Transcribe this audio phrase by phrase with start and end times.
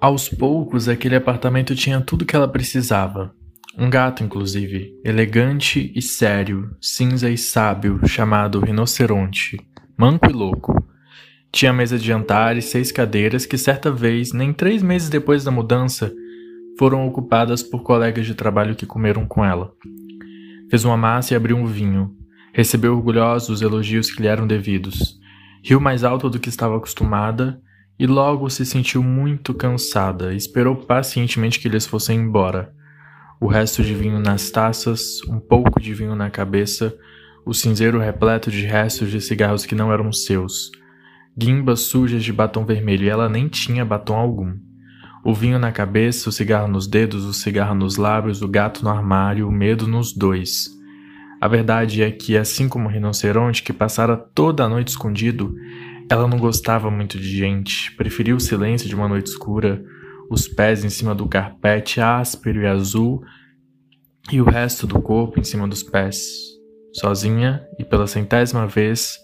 [0.00, 3.34] Aos poucos, aquele apartamento tinha tudo que ela precisava.
[3.78, 9.58] Um gato, inclusive, elegante e sério, cinza e sábio, chamado Rinoceronte,
[9.96, 10.74] manco e louco.
[11.50, 15.50] Tinha mesa de jantar e seis cadeiras que, certa vez, nem três meses depois da
[15.50, 16.12] mudança,
[16.78, 19.72] foram ocupadas por colegas de trabalho que comeram com ela.
[20.68, 22.14] Fez uma massa e abriu um vinho.
[22.52, 25.18] Recebeu orgulhosos os elogios que lhe eram devidos.
[25.64, 27.60] Riu mais alto do que estava acostumada
[27.98, 32.74] e logo se sentiu muito cansada e esperou pacientemente que eles fossem embora
[33.40, 36.96] o resto de vinho nas taças, um pouco de vinho na cabeça,
[37.44, 40.70] o cinzeiro repleto de restos de cigarros que não eram seus,
[41.36, 44.56] guimbas sujas de batom vermelho e ela nem tinha batom algum.
[45.22, 48.90] O vinho na cabeça, o cigarro nos dedos, o cigarro nos lábios, o gato no
[48.90, 50.70] armário, o medo nos dois.
[51.40, 55.54] A verdade é que, assim como o rinoceronte que passara toda a noite escondido,
[56.10, 59.82] ela não gostava muito de gente, preferia o silêncio de uma noite escura,
[60.30, 63.22] os pés em cima do carpete áspero e azul
[64.30, 66.24] e o resto do corpo em cima dos pés.
[66.92, 69.18] Sozinha e pela centésima vez,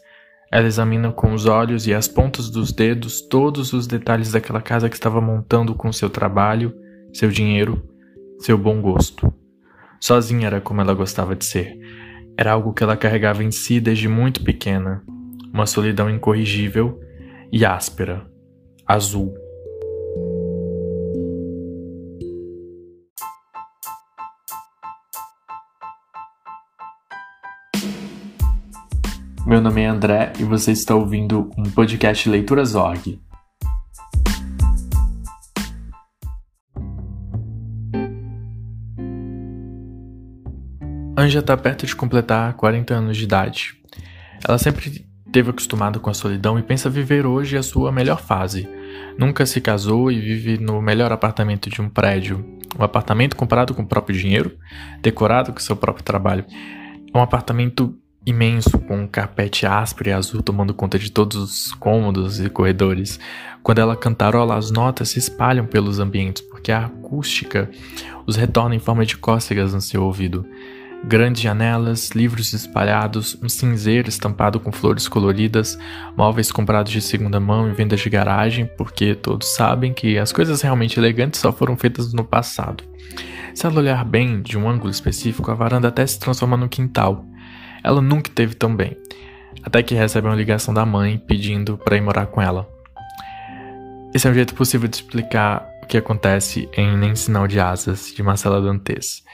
[0.53, 4.88] ela examina com os olhos e as pontas dos dedos todos os detalhes daquela casa
[4.88, 6.75] que estava montando com seu trabalho,
[7.12, 7.83] seu dinheiro,
[8.38, 9.33] seu bom gosto.
[10.00, 11.78] Sozinha era como ela gostava de ser.
[12.36, 15.03] Era algo que ela carregava em si desde muito pequena.
[15.53, 16.98] Uma solidão incorrigível
[17.53, 18.27] e áspera,
[18.86, 19.34] azul.
[29.47, 33.20] Meu nome é André e você está ouvindo um podcast Leituras Org.
[41.14, 43.75] Anja está perto de completar 40 anos de idade.
[44.48, 48.69] Ela sempre esteve acostumada com a solidão e pensa viver hoje a sua melhor fase.
[49.19, 52.44] Nunca se casou e vive no melhor apartamento de um prédio.
[52.78, 54.53] Um apartamento comprado com o próprio dinheiro,
[55.00, 56.44] decorado com seu próprio trabalho.
[57.12, 61.72] É um apartamento imenso, com um carpete áspero e azul tomando conta de todos os
[61.72, 63.19] cômodos e corredores.
[63.62, 67.70] Quando ela cantarola, as notas se espalham pelos ambientes, porque a acústica
[68.26, 70.47] os retorna em forma de cócegas no seu ouvido.
[71.04, 75.76] Grandes janelas, livros espalhados, um cinzeiro estampado com flores coloridas,
[76.16, 80.62] móveis comprados de segunda mão e vendas de garagem, porque todos sabem que as coisas
[80.62, 82.84] realmente elegantes só foram feitas no passado.
[83.52, 87.26] Se ela olhar bem, de um ângulo específico, a varanda até se transforma no quintal,
[87.82, 88.96] ela nunca teve tão bem,
[89.62, 92.69] até que recebe uma ligação da mãe pedindo para ir morar com ela.
[94.14, 98.12] Esse é um jeito possível de explicar o que acontece em Nem Sinal de Asas,
[98.14, 99.24] de Marcela Dantes.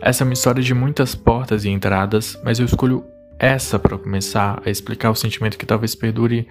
[0.00, 3.04] Essa é uma história de muitas portas e entradas, mas eu escolho
[3.38, 6.46] essa para começar a explicar o sentimento que talvez perdure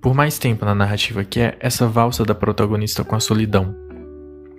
[0.00, 3.74] por mais tempo na narrativa, que é essa valsa da protagonista com a solidão.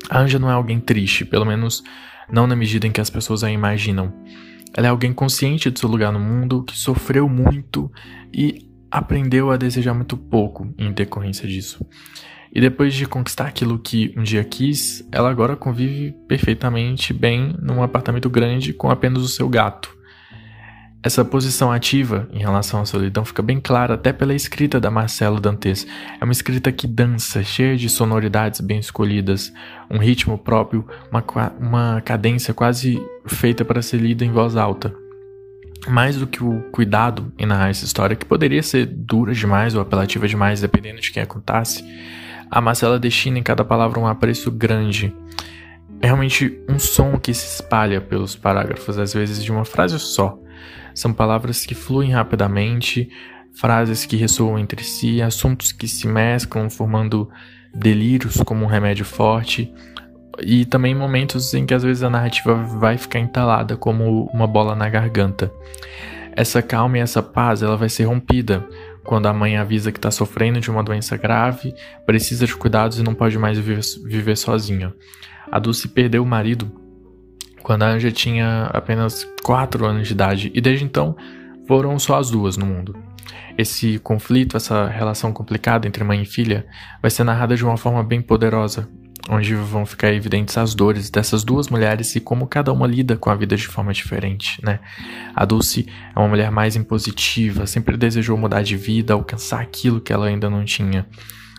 [0.09, 1.83] A Anja não é alguém triste, pelo menos
[2.31, 4.13] não na medida em que as pessoas a imaginam.
[4.75, 7.91] Ela é alguém consciente de seu lugar no mundo, que sofreu muito
[8.33, 11.85] e aprendeu a desejar muito pouco em decorrência disso.
[12.55, 17.81] E depois de conquistar aquilo que um dia quis, ela agora convive perfeitamente bem num
[17.81, 19.89] apartamento grande com apenas o seu gato.
[21.01, 25.39] Essa posição ativa em relação à solidão fica bem clara até pela escrita da Marcelo
[25.39, 25.85] Dantes.
[26.21, 29.51] É uma escrita que dança, cheia de sonoridades bem escolhidas,
[29.89, 31.23] um ritmo próprio, uma,
[31.59, 34.95] uma cadência quase feita para ser lida em voz alta.
[35.89, 39.81] Mais do que o cuidado em narrar essa história, que poderia ser dura demais ou
[39.81, 41.83] apelativa demais, dependendo de quem a contasse,
[42.55, 45.13] a Marcela destina em cada palavra um apreço grande.
[45.99, 50.37] É realmente um som que se espalha pelos parágrafos, às vezes de uma frase só
[50.93, 53.09] são palavras que fluem rapidamente,
[53.53, 57.29] frases que ressoam entre si, assuntos que se mesclam, formando
[57.73, 59.73] delírios como um remédio forte,
[60.41, 64.75] e também momentos em que às vezes a narrativa vai ficar entalada como uma bola
[64.75, 65.51] na garganta.
[66.35, 68.67] Essa calma e essa paz ela vai ser rompida
[69.03, 71.73] quando a mãe avisa que está sofrendo de uma doença grave,
[72.05, 74.93] precisa de cuidados e não pode mais viver, sozinha.
[75.51, 76.71] A Dulce perdeu o marido
[77.61, 81.15] quando a Anja tinha apenas 4 anos de idade, e desde então
[81.67, 82.95] foram só as duas no mundo.
[83.57, 86.65] Esse conflito, essa relação complicada entre mãe e filha,
[87.01, 88.89] vai ser narrada de uma forma bem poderosa,
[89.29, 93.29] onde vão ficar evidentes as dores dessas duas mulheres e como cada uma lida com
[93.29, 94.79] a vida de forma diferente, né?
[95.33, 100.11] A Dulce é uma mulher mais impositiva, sempre desejou mudar de vida, alcançar aquilo que
[100.11, 101.05] ela ainda não tinha.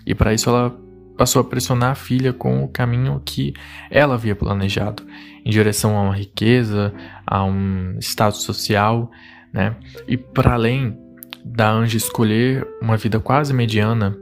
[0.07, 0.77] E para isso ela
[1.17, 3.55] passou a pressionar a filha com o caminho que
[3.91, 5.03] ela havia planejado,
[5.45, 6.93] em direção a uma riqueza,
[7.27, 9.11] a um status social,
[9.53, 9.77] né?
[10.07, 10.99] E para além
[11.45, 14.17] da Anja escolher uma vida quase mediana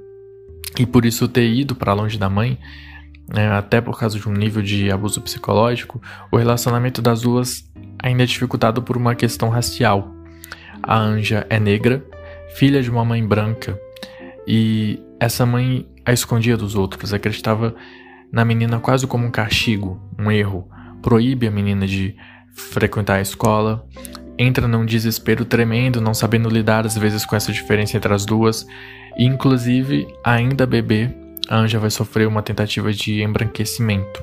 [0.78, 2.58] e por isso ter ido para longe da mãe,
[3.32, 6.00] né, até por causa de um nível de abuso psicológico,
[6.30, 7.64] o relacionamento das duas
[8.02, 10.14] ainda é dificultado por uma questão racial.
[10.82, 12.04] A Anja é negra,
[12.54, 13.78] filha de uma mãe branca,
[14.46, 17.74] e essa mãe a escondia dos outros, acreditava
[18.30, 20.68] na menina quase como um castigo, um erro,
[21.00, 22.16] proíbe a menina de
[22.52, 23.86] frequentar a escola,
[24.38, 28.66] entra num desespero tremendo, não sabendo lidar às vezes com essa diferença entre as duas,
[29.16, 31.14] e inclusive, ainda bebê,
[31.48, 34.22] a Anja vai sofrer uma tentativa de embranquecimento.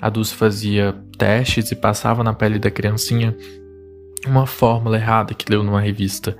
[0.00, 3.36] A Dulce fazia testes e passava na pele da criancinha
[4.26, 6.36] uma fórmula errada que leu numa revista.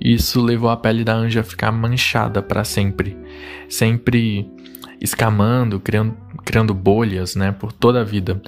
[0.00, 3.16] Isso levou a pele da Anja a ficar manchada para sempre,
[3.68, 4.50] sempre
[5.00, 8.40] escamando, criando, criando bolhas, né, por toda a vida.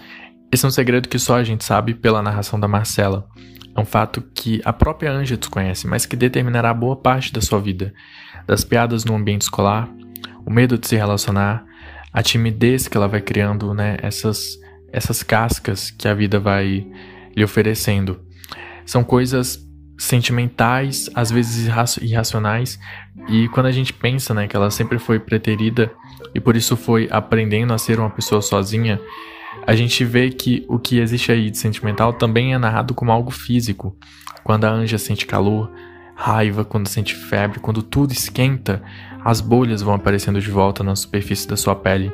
[0.53, 3.27] Esse é um segredo que só a gente sabe pela narração da Marcela.
[3.77, 7.61] É um fato que a própria Anja desconhece, mas que determinará boa parte da sua
[7.61, 7.93] vida.
[8.47, 9.89] Das piadas no ambiente escolar,
[10.45, 11.65] o medo de se relacionar,
[12.13, 13.97] a timidez que ela vai criando, né?
[14.01, 14.59] Essas,
[14.93, 16.87] essas cascas que a vida vai
[17.35, 18.21] lhe oferecendo.
[18.87, 19.59] São coisas
[19.99, 21.69] sentimentais, às vezes
[22.01, 22.79] irracionais,
[23.29, 25.91] e quando a gente pensa, né, que ela sempre foi preterida
[26.35, 29.01] e por isso foi aprendendo a ser uma pessoa sozinha,
[29.67, 33.31] a gente vê que o que existe aí de sentimental também é narrado como algo
[33.31, 33.97] físico.
[34.43, 35.71] Quando a anja sente calor,
[36.15, 38.83] raiva, quando sente febre, quando tudo esquenta,
[39.25, 42.13] as bolhas vão aparecendo de volta na superfície da sua pele,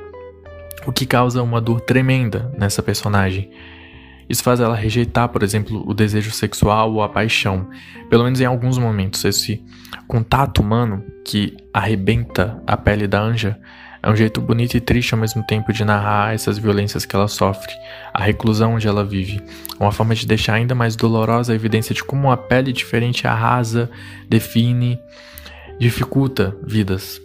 [0.87, 3.51] o que causa uma dor tremenda nessa personagem.
[4.29, 7.69] Isso faz ela rejeitar, por exemplo, o desejo sexual ou a paixão,
[8.09, 9.25] pelo menos em alguns momentos.
[9.25, 9.61] Esse
[10.07, 13.59] contato humano que arrebenta a pele da anja
[14.03, 17.29] é um jeito bonito e triste ao mesmo tempo de narrar essas violências que ela
[17.29, 17.73] sofre,
[18.13, 19.43] a reclusão onde ela vive.
[19.79, 23.91] Uma forma de deixar ainda mais dolorosa a evidência de como uma pele diferente arrasa,
[24.29, 24.99] define,
[25.79, 27.21] dificulta vidas.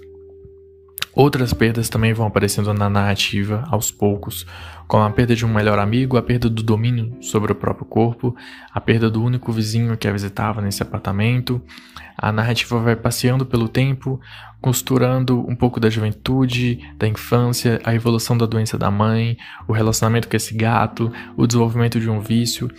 [1.16, 4.46] Outras perdas também vão aparecendo na narrativa aos poucos,
[4.86, 8.36] como a perda de um melhor amigo, a perda do domínio sobre o próprio corpo,
[8.70, 11.62] a perda do único vizinho que a visitava nesse apartamento.
[12.18, 14.20] A narrativa vai passeando pelo tempo,
[14.60, 19.38] costurando um pouco da juventude, da infância, a evolução da doença da mãe,
[19.70, 22.70] o relacionamento com esse gato, o desenvolvimento de um vício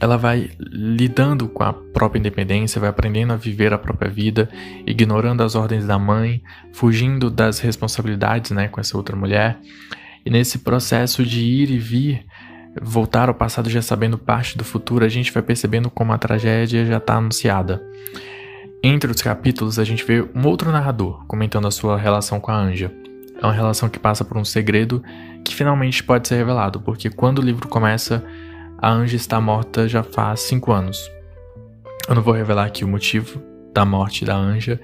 [0.00, 4.48] ela vai lidando com a própria independência, vai aprendendo a viver a própria vida,
[4.86, 9.58] ignorando as ordens da mãe, fugindo das responsabilidades, né, com essa outra mulher.
[10.24, 12.26] E nesse processo de ir e vir,
[12.80, 16.84] voltar ao passado já sabendo parte do futuro, a gente vai percebendo como a tragédia
[16.84, 17.82] já está anunciada.
[18.82, 22.56] Entre os capítulos, a gente vê um outro narrador comentando a sua relação com a
[22.56, 22.92] Anja.
[23.40, 25.02] É uma relação que passa por um segredo
[25.44, 28.24] que finalmente pode ser revelado, porque quando o livro começa,
[28.78, 31.10] a Anja está morta já faz cinco anos.
[32.08, 33.42] Eu não vou revelar aqui o motivo
[33.72, 34.80] da morte da Anja,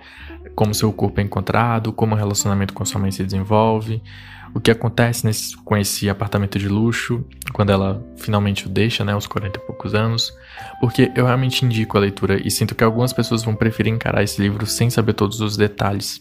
[0.54, 4.02] como seu corpo é encontrado, como o relacionamento com sua mãe se desenvolve,
[4.54, 9.12] o que acontece nesse, com esse apartamento de luxo, quando ela finalmente o deixa, né,
[9.12, 10.32] aos 40 e poucos anos,
[10.80, 14.40] porque eu realmente indico a leitura e sinto que algumas pessoas vão preferir encarar esse
[14.40, 16.20] livro sem saber todos os detalhes.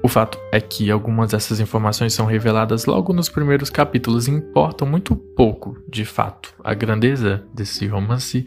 [0.00, 4.86] O fato é que algumas dessas informações são reveladas logo nos primeiros capítulos e importam
[4.86, 6.54] muito pouco, de fato.
[6.62, 8.46] A grandeza desse romance,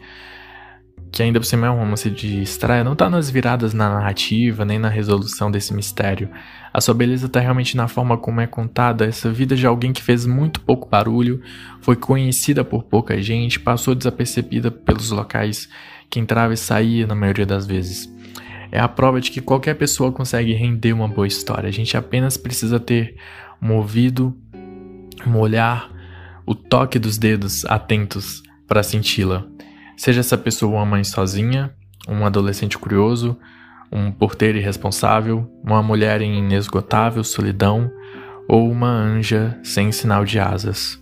[1.12, 4.64] que ainda por cima é um romance de estreia, não está nas viradas na narrativa,
[4.64, 6.30] nem na resolução desse mistério.
[6.72, 10.02] A sua beleza está realmente na forma como é contada essa vida de alguém que
[10.02, 11.42] fez muito pouco barulho,
[11.82, 15.68] foi conhecida por pouca gente, passou desapercebida pelos locais
[16.08, 18.10] que entrava e saía na maioria das vezes
[18.72, 21.68] é a prova de que qualquer pessoa consegue render uma boa história.
[21.68, 23.16] A gente apenas precisa ter
[23.60, 24.34] um ouvido,
[25.26, 25.90] um olhar,
[26.46, 29.46] o toque dos dedos atentos para senti-la.
[29.94, 31.74] Seja essa pessoa uma mãe sozinha,
[32.08, 33.38] um adolescente curioso,
[33.92, 37.92] um porteiro irresponsável, uma mulher em inesgotável solidão
[38.48, 41.01] ou uma anja sem sinal de asas.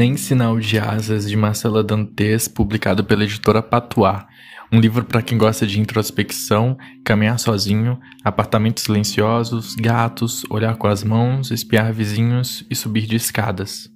[0.00, 4.24] Nem Sinal de Asas, de Marcela Dantes, publicado pela editora Patois.
[4.72, 11.04] Um livro para quem gosta de introspecção, caminhar sozinho, apartamentos silenciosos, gatos, olhar com as
[11.04, 13.90] mãos, espiar vizinhos e subir de escadas.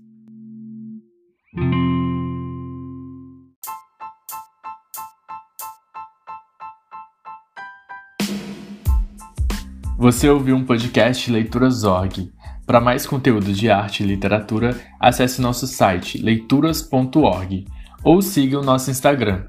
[9.97, 12.31] Você ouviu um podcast Leituras Org.
[12.67, 17.67] Para mais conteúdo de arte e literatura, acesse nosso site leituras.org
[18.03, 19.45] ou siga o nosso Instagram,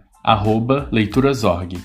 [0.91, 1.77] leiturasorg.